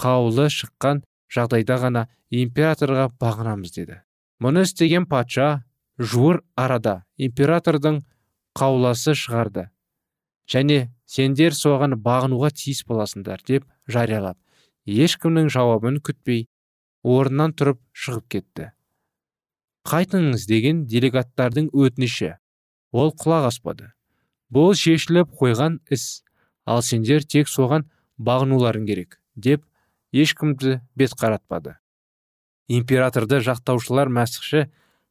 қаулы 0.00 0.48
шыққан 0.52 1.02
жағдайда 1.34 1.76
ғана 1.84 2.06
императорға 2.30 3.10
бағынамыз 3.20 3.74
деді. 3.74 4.00
Мұны 4.40 4.64
істеген 4.64 5.06
патша 5.10 5.64
жуыр 5.98 6.40
арада 6.56 7.02
императордың 7.18 8.00
қауласы 8.56 9.14
шығарды. 9.14 9.68
Және 10.50 10.88
сендер 11.06 11.54
соған 11.54 11.98
бағынуға 12.00 12.50
тиіс 12.56 12.82
боласыңдар 12.88 13.44
деп 13.46 13.66
жариялап 13.86 14.38
ешкімнің 14.86 15.50
жауабын 15.52 16.00
күтпей 16.00 16.46
орнынан 17.04 17.54
тұрып 17.54 17.80
шығып 17.92 18.26
кетті. 18.34 18.70
Қайтыңыз 19.88 20.46
деген 20.48 20.84
делегаттардың 20.90 21.70
өтініші. 21.72 22.34
Ол 22.92 23.12
құлақ 23.16 23.48
аспады. 23.48 23.92
Бұл 24.50 24.74
шешіліп 24.74 25.30
қойған 25.38 25.78
іс. 25.90 26.22
Ал 26.66 26.82
сендер 26.82 27.24
тек 27.24 27.48
соған 27.48 27.86
бағынуларың 28.18 28.86
керек 28.86 29.20
деп 29.36 29.64
ешкімді 30.12 30.80
бет 30.96 31.14
қаратпады. 31.18 31.76
Императорды 32.70 33.40
жақтаушылар 33.42 34.10
мәсіхші 34.12 34.66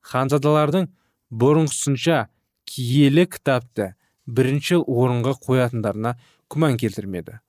ханзадалардың 0.05 0.89
бұрынғысынша 1.29 2.27
киелі 2.69 3.25
кітапты 3.27 3.93
бірінші 4.27 4.79
орынға 4.83 5.35
қоятындарына 5.43 6.15
күмән 6.51 6.77
келтірмеді. 6.81 7.39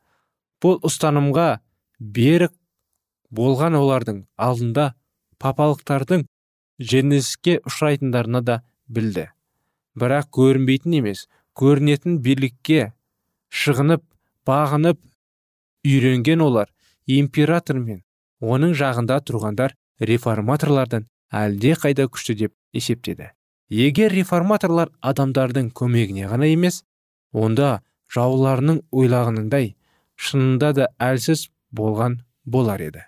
Бұл 0.61 0.81
ұстанымға 0.87 1.61
берік 2.01 2.53
болған 3.31 3.77
олардың 3.79 4.25
алдында 4.37 4.95
папалықтардың 5.41 6.27
жеңіліске 6.81 7.61
ұшырайтындарына 7.69 8.43
да 8.45 8.61
білді. 8.89 9.29
Бірақ 9.97 10.31
көрінбейтін 10.37 10.99
емес 11.01 11.27
көрінетін 11.59 12.19
бирлікке 12.25 12.93
шығынып 13.51 14.05
бағынып 14.49 15.01
үйренген 15.87 16.45
олар 16.45 16.71
император 17.19 17.81
мен 17.81 18.03
оның 18.41 18.75
жағында 18.79 19.21
тұрғандар 19.27 19.75
реформаторлардан 20.01 21.07
әлде 21.31 21.75
қайда 21.79 22.07
күшті 22.09 22.37
деп 22.45 22.55
есептеді. 22.73 23.31
Егер 23.71 24.13
реформаторлар 24.13 24.91
адамдардың 25.03 25.71
көмегіне 25.77 26.27
ғана 26.31 26.49
емес 26.51 26.83
онда 27.33 27.81
жауларының 28.15 28.81
ойлағанындай 28.91 29.75
шынында 30.17 30.73
да 30.79 30.89
әлсіз 30.99 31.47
болған 31.73 32.19
болар 32.45 32.83
еді. 32.83 33.05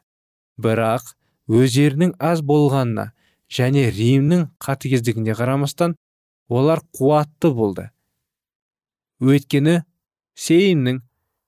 Бірақ 0.62 1.14
өздерінің 1.50 2.14
аз 2.22 2.44
болғанына 2.46 3.10
және 3.50 3.88
римнің 3.90 4.46
қатыгездігіне 4.62 5.34
қарамастан 5.36 5.96
олар 6.48 6.82
қуатты 6.94 7.50
болды. 7.52 7.88
Өйткені 9.20 9.82
сейіннің 10.38 11.02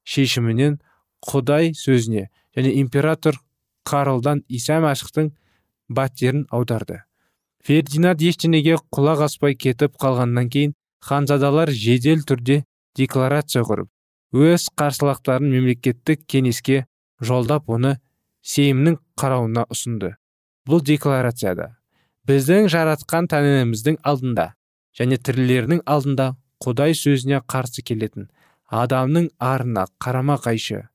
шешімінен 0.05 0.81
құдай 1.25 1.73
сөзіне 1.79 2.29
және 2.57 2.75
император 2.81 3.39
карлдан 3.85 4.43
иса 4.49 4.79
мәсіхтің 4.85 5.31
баттерін 5.89 6.47
аударды. 6.51 7.03
Фердинанд 7.65 8.23
ештеңеге 8.23 8.79
құлақ 8.95 9.25
аспай 9.29 9.55
кетіп 9.57 9.97
қалғаннан 10.01 10.51
кейін 10.53 10.75
ханзадалар 11.05 11.71
жедел 11.71 12.25
түрде 12.29 12.63
декларация 12.97 13.65
құрып 13.69 13.89
өз 14.35 14.69
қарсылықтарын 14.81 15.51
мемлекеттік 15.53 16.27
кеңеске 16.29 16.85
жолдап 17.21 17.71
оны 17.71 17.99
сейімнің 18.43 18.99
қарауына 19.21 19.65
ұсынды. 19.73 20.15
Бұл 20.69 20.83
декларацияда 20.85 21.75
біздің 22.29 22.69
жаратқан 22.73 23.29
тәніміздің 23.33 24.01
алдында 24.03 24.53
және 24.97 25.19
тірілердің 25.21 25.83
алдында 25.85 26.31
құдай 26.65 26.97
сөзіне 26.97 27.43
қарсы 27.49 27.85
келетін 27.85 28.31
адамның 28.83 29.29
арына 29.39 29.87
қарама 30.03 30.39
қайшы 30.41 30.87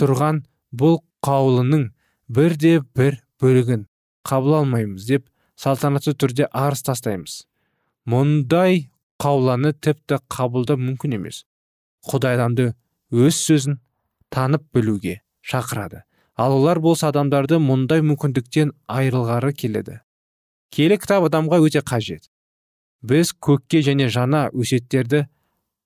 тұрған 0.00 0.42
бұл 0.72 1.00
қаулының 1.24 1.90
бірде 2.28 2.80
бір 2.96 3.20
бөлігін 3.42 3.86
қабыл 4.28 4.58
алмаймыз 4.62 5.06
деп 5.06 5.28
салтанатты 5.56 6.14
түрде 6.16 6.48
арыз 6.48 6.82
тастаймыз. 6.86 7.42
Мұндай 8.08 8.88
қауланы 9.22 9.72
тіпті 9.72 10.18
қабылдау 10.32 10.80
мүмкін 10.80 11.18
емес. 11.20 11.44
Құдай 12.08 12.38
адамды 12.38 12.72
өз 13.12 13.38
сөзін 13.38 13.78
танып 14.32 14.64
білуге 14.74 15.20
шақырады. 15.46 16.02
Ал 16.34 16.56
олар 16.56 16.80
болса 16.80 17.12
адамдарды 17.12 17.60
мұндай 17.60 18.02
мүмкіндіктен 18.02 18.72
айырылғары 18.88 19.52
келеді. 19.52 20.00
Келі 20.72 20.96
кітап 20.98 21.28
адамға 21.28 21.60
өте 21.62 21.82
қажет. 21.84 22.30
Біз 23.02 23.34
көкке 23.36 23.82
және 23.84 24.08
жаңа 24.08 24.48
өсеттерді 24.56 25.26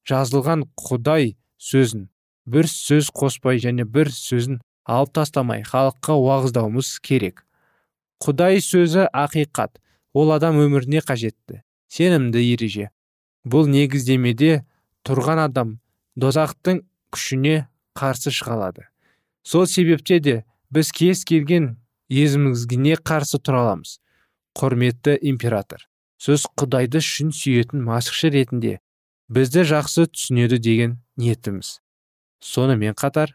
жазылған 0.07 0.65
құдай 0.79 1.35
сөзін 1.59 2.07
бір 2.47 2.69
сөз 2.71 3.11
қоспай 3.11 3.59
және 3.59 3.85
бір 3.85 4.13
сөзін 4.15 4.61
алып 4.87 5.13
тастамай 5.19 5.65
халыққа 5.67 6.15
уағыздауымыз 6.15 6.97
керек. 7.03 7.45
Құдай 8.23 8.63
сөзі 8.63 9.09
ақиқат. 9.13 9.77
Ол 10.17 10.33
адам 10.33 10.61
өміріне 10.63 11.03
қажетті. 11.05 11.61
Сенімді 11.93 12.41
ереже. 12.41 12.89
Бұл 13.45 13.69
негіздемеде 13.69 14.65
тұрған 15.07 15.43
адам 15.45 15.75
дозақтың 16.17 16.81
күшіне 17.13 17.67
қарсы 17.99 18.33
шыға 18.33 18.57
алады. 18.57 18.87
Сол 19.43 19.67
себепте 19.67 20.19
де 20.21 20.37
біз 20.71 20.91
кез 20.93 21.25
келген 21.29 21.77
езімізгіне 22.09 22.97
қарсы 23.03 23.39
тұра 23.43 23.67
аламыз 23.67 23.99
құрметті 24.57 25.19
император. 25.29 25.85
Сіз 26.17 26.47
құдайды 26.57 27.03
шын 27.05 27.33
сүйетін 27.37 27.85
масықшы 27.85 28.31
ретінде 28.33 28.79
бізді 29.29 29.67
жақсы 29.69 30.07
түсінеді 30.09 30.59
деген 30.63 30.97
ниетіміз. 31.21 31.83
Сонымен 32.41 32.97
қатар 32.97 33.35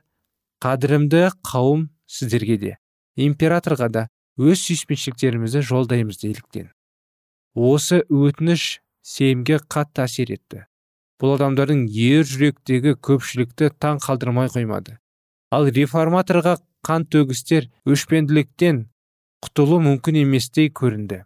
қадірімді 0.61 1.23
қауым 1.47 1.87
сіздерге 2.05 2.57
де 2.61 2.73
императорға 3.17 3.89
да 3.89 4.03
өз 4.37 4.61
сүйіспеншіліктерімізді 4.65 5.61
жолдаймыз 5.65 6.21
деліктен. 6.21 6.69
Осы 7.55 8.01
өтініш 8.07 8.81
сейімге 9.01 9.59
қатты 9.65 10.05
әсер 10.05 10.31
етті. 10.37 10.65
Бұл 11.21 11.35
адамдардың 11.35 11.83
ер 11.89 12.25
жүректегі 12.25 12.95
көпшілікті 13.07 13.71
таң 13.81 13.99
қалдырмай 14.05 14.49
қоймады. 14.53 14.97
Ал 15.51 15.67
реформаторға 15.67 16.55
қан 16.85 17.05
төгістер 17.11 17.67
өшпенділіктен 17.85 18.85
құтылу 19.45 19.81
мүмкін 19.83 20.21
еместей 20.23 20.69
көрінді. 20.69 21.23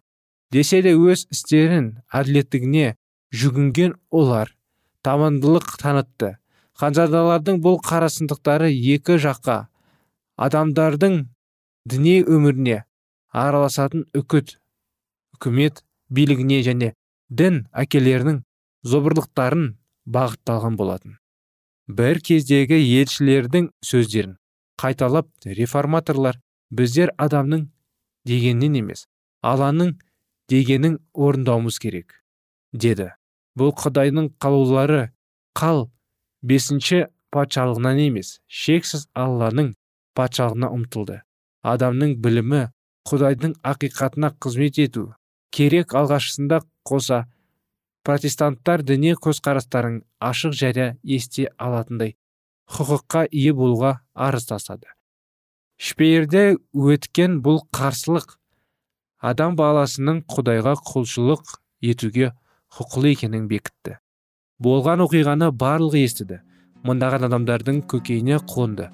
Десе 0.51 0.81
де 0.81 0.95
өз 0.95 1.27
істерін 1.31 1.91
әділеттігіне 2.11 2.95
жүгінген 3.35 3.95
олар 4.09 4.51
табандылық 5.05 5.75
танытты. 5.81 6.35
Ханзадалардың 6.79 7.61
бұл 7.63 7.79
қарасындықтары 7.85 8.69
екі 8.95 9.17
жаққа 9.23 9.57
адамдардың 10.47 11.17
діни 11.91 12.15
өміріне 12.35 12.81
араласатын 13.31 14.05
үкіт 14.19 14.57
үкімет 15.37 15.83
билігіне 16.09 16.61
және 16.67 16.91
дін 17.29 17.61
әкелерінің 17.83 18.41
зобырлықтарын 18.91 19.69
бағытталған 20.05 20.75
болатын. 20.79 21.17
Бір 21.87 22.19
кездегі 22.27 22.77
елшілердің 23.01 23.69
сөздерін 23.85 24.37
қайталап 24.81 25.29
реформаторлар 25.45 26.39
біздер 26.71 27.11
адамның 27.17 27.67
дегеннен 28.27 28.79
емес 28.81 29.05
алланың 29.45 29.95
дегенін 30.49 30.99
орындауымыз 31.13 31.79
керек 31.79 32.21
деді. 32.73 33.11
Бұл 33.55 33.71
құдайдың 33.79 34.33
қалаулары 34.41 35.11
қал 35.55 35.85
бесінші 36.49 37.05
патшалығынан 37.33 38.01
емес 38.05 38.39
шексіз 38.61 39.07
алланың 39.17 39.73
патшалығына 40.17 40.71
ұмтылды. 40.77 41.21
Адамның 41.65 42.17
білімі 42.23 42.61
құдайдың 43.09 43.55
ақиқатына 43.71 44.31
қызмет 44.41 44.79
ету 44.83 45.07
керек 45.55 45.95
алғашысында 45.97 46.61
қоса 46.87 47.23
протестанттар 48.05 48.83
діни 48.85 49.15
көзқарастарын 49.25 50.03
ашық 50.29 50.53
жария 50.61 50.93
есте 51.03 51.49
алатындай 51.57 52.15
құқыққа 52.75 53.25
ие 53.31 53.53
болуға 53.57 53.97
арыз 54.13 54.45
тастады 54.51 54.93
өткен 56.73 57.41
бұл 57.45 57.61
қарсылық 57.75 58.37
адам 59.19 59.57
баласының 59.59 60.21
құдайға 60.31 60.75
құлшылық 60.87 61.57
етуге 61.81 62.31
құқылы 62.75 63.11
екенін 63.15 63.47
бекітті. 63.47 63.97
Болған 64.63 65.03
оқиғаны 65.03 65.49
барлығы 65.51 66.03
естіді. 66.05 66.39
Мыңдаған 66.85 67.27
адамдардың 67.27 67.81
көкейіне 67.91 68.39
қонды. 68.47 68.87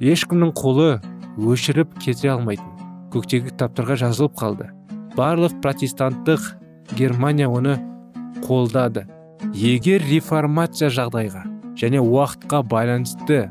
Ешкімнің 0.00 0.52
қолы 0.56 1.00
өшіріп 1.36 1.96
кете 2.00 2.30
алмайтын. 2.32 2.68
Көктегі 3.12 3.50
кітаптарға 3.50 3.98
жазылып 4.04 4.36
қалды. 4.38 4.70
Барлық 5.16 5.58
протестанттық 5.64 6.46
германия 6.96 7.48
оны 7.48 7.76
қолдады. 8.46 9.04
Егер 9.52 10.00
реформация 10.08 10.88
жағдайға 10.88 11.44
және 11.76 12.00
уақытқа 12.00 12.62
байланысты 12.70 13.50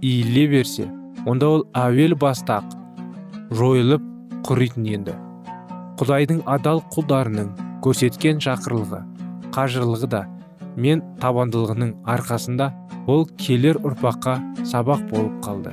иіле 0.00 0.46
берсе 0.48 0.86
онда 1.26 1.48
ол 1.50 1.66
әуел 1.74 2.14
бастақ 2.16 2.76
жойылып 3.50 4.04
құритын 4.46 4.86
енді. 4.94 5.16
Құдайдың 6.00 6.42
адал 6.46 6.80
құлдарының 6.94 7.52
көрсеткен 7.84 8.40
шақырлығы 8.44 9.02
қажырлығы 9.56 10.10
да 10.12 10.22
мен 10.76 11.02
табандылығының 11.22 11.94
арқасында 12.04 12.70
ол 13.08 13.24
келер 13.40 13.78
ұрпаққа 13.80 14.36
сабақ 14.68 15.06
болып 15.10 15.38
қалды. 15.44 15.72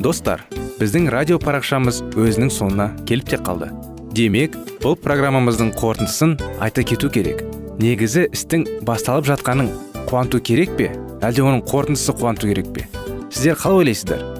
Достар 0.00 0.42
біздің 0.80 1.10
радио 1.12 1.36
парақшамыз 1.38 2.00
өзінің 2.16 2.50
соңына 2.50 2.88
келіп 3.06 3.28
те 3.30 3.38
қалды. 3.38 3.68
Демек 4.16 4.56
бұл 4.82 4.96
программамыздың 4.98 5.74
қорытындысын 5.76 6.34
айта 6.58 6.82
кету 6.82 7.12
керек. 7.12 7.44
Негізі 7.78 8.26
істің 8.32 8.66
басталып 8.88 9.28
жатқаның 9.28 9.70
қуанту 10.08 10.40
керек 10.42 10.74
пе? 10.80 10.90
Әлде 11.20 11.44
оның 11.44 11.62
қорытындысы 11.68 12.16
қуанту 12.16 12.50
керек 12.50 12.72
пе? 12.74 12.88
Сіздер 13.30 13.60
қалай 13.60 13.84
ойлайсыздар? 13.84 14.39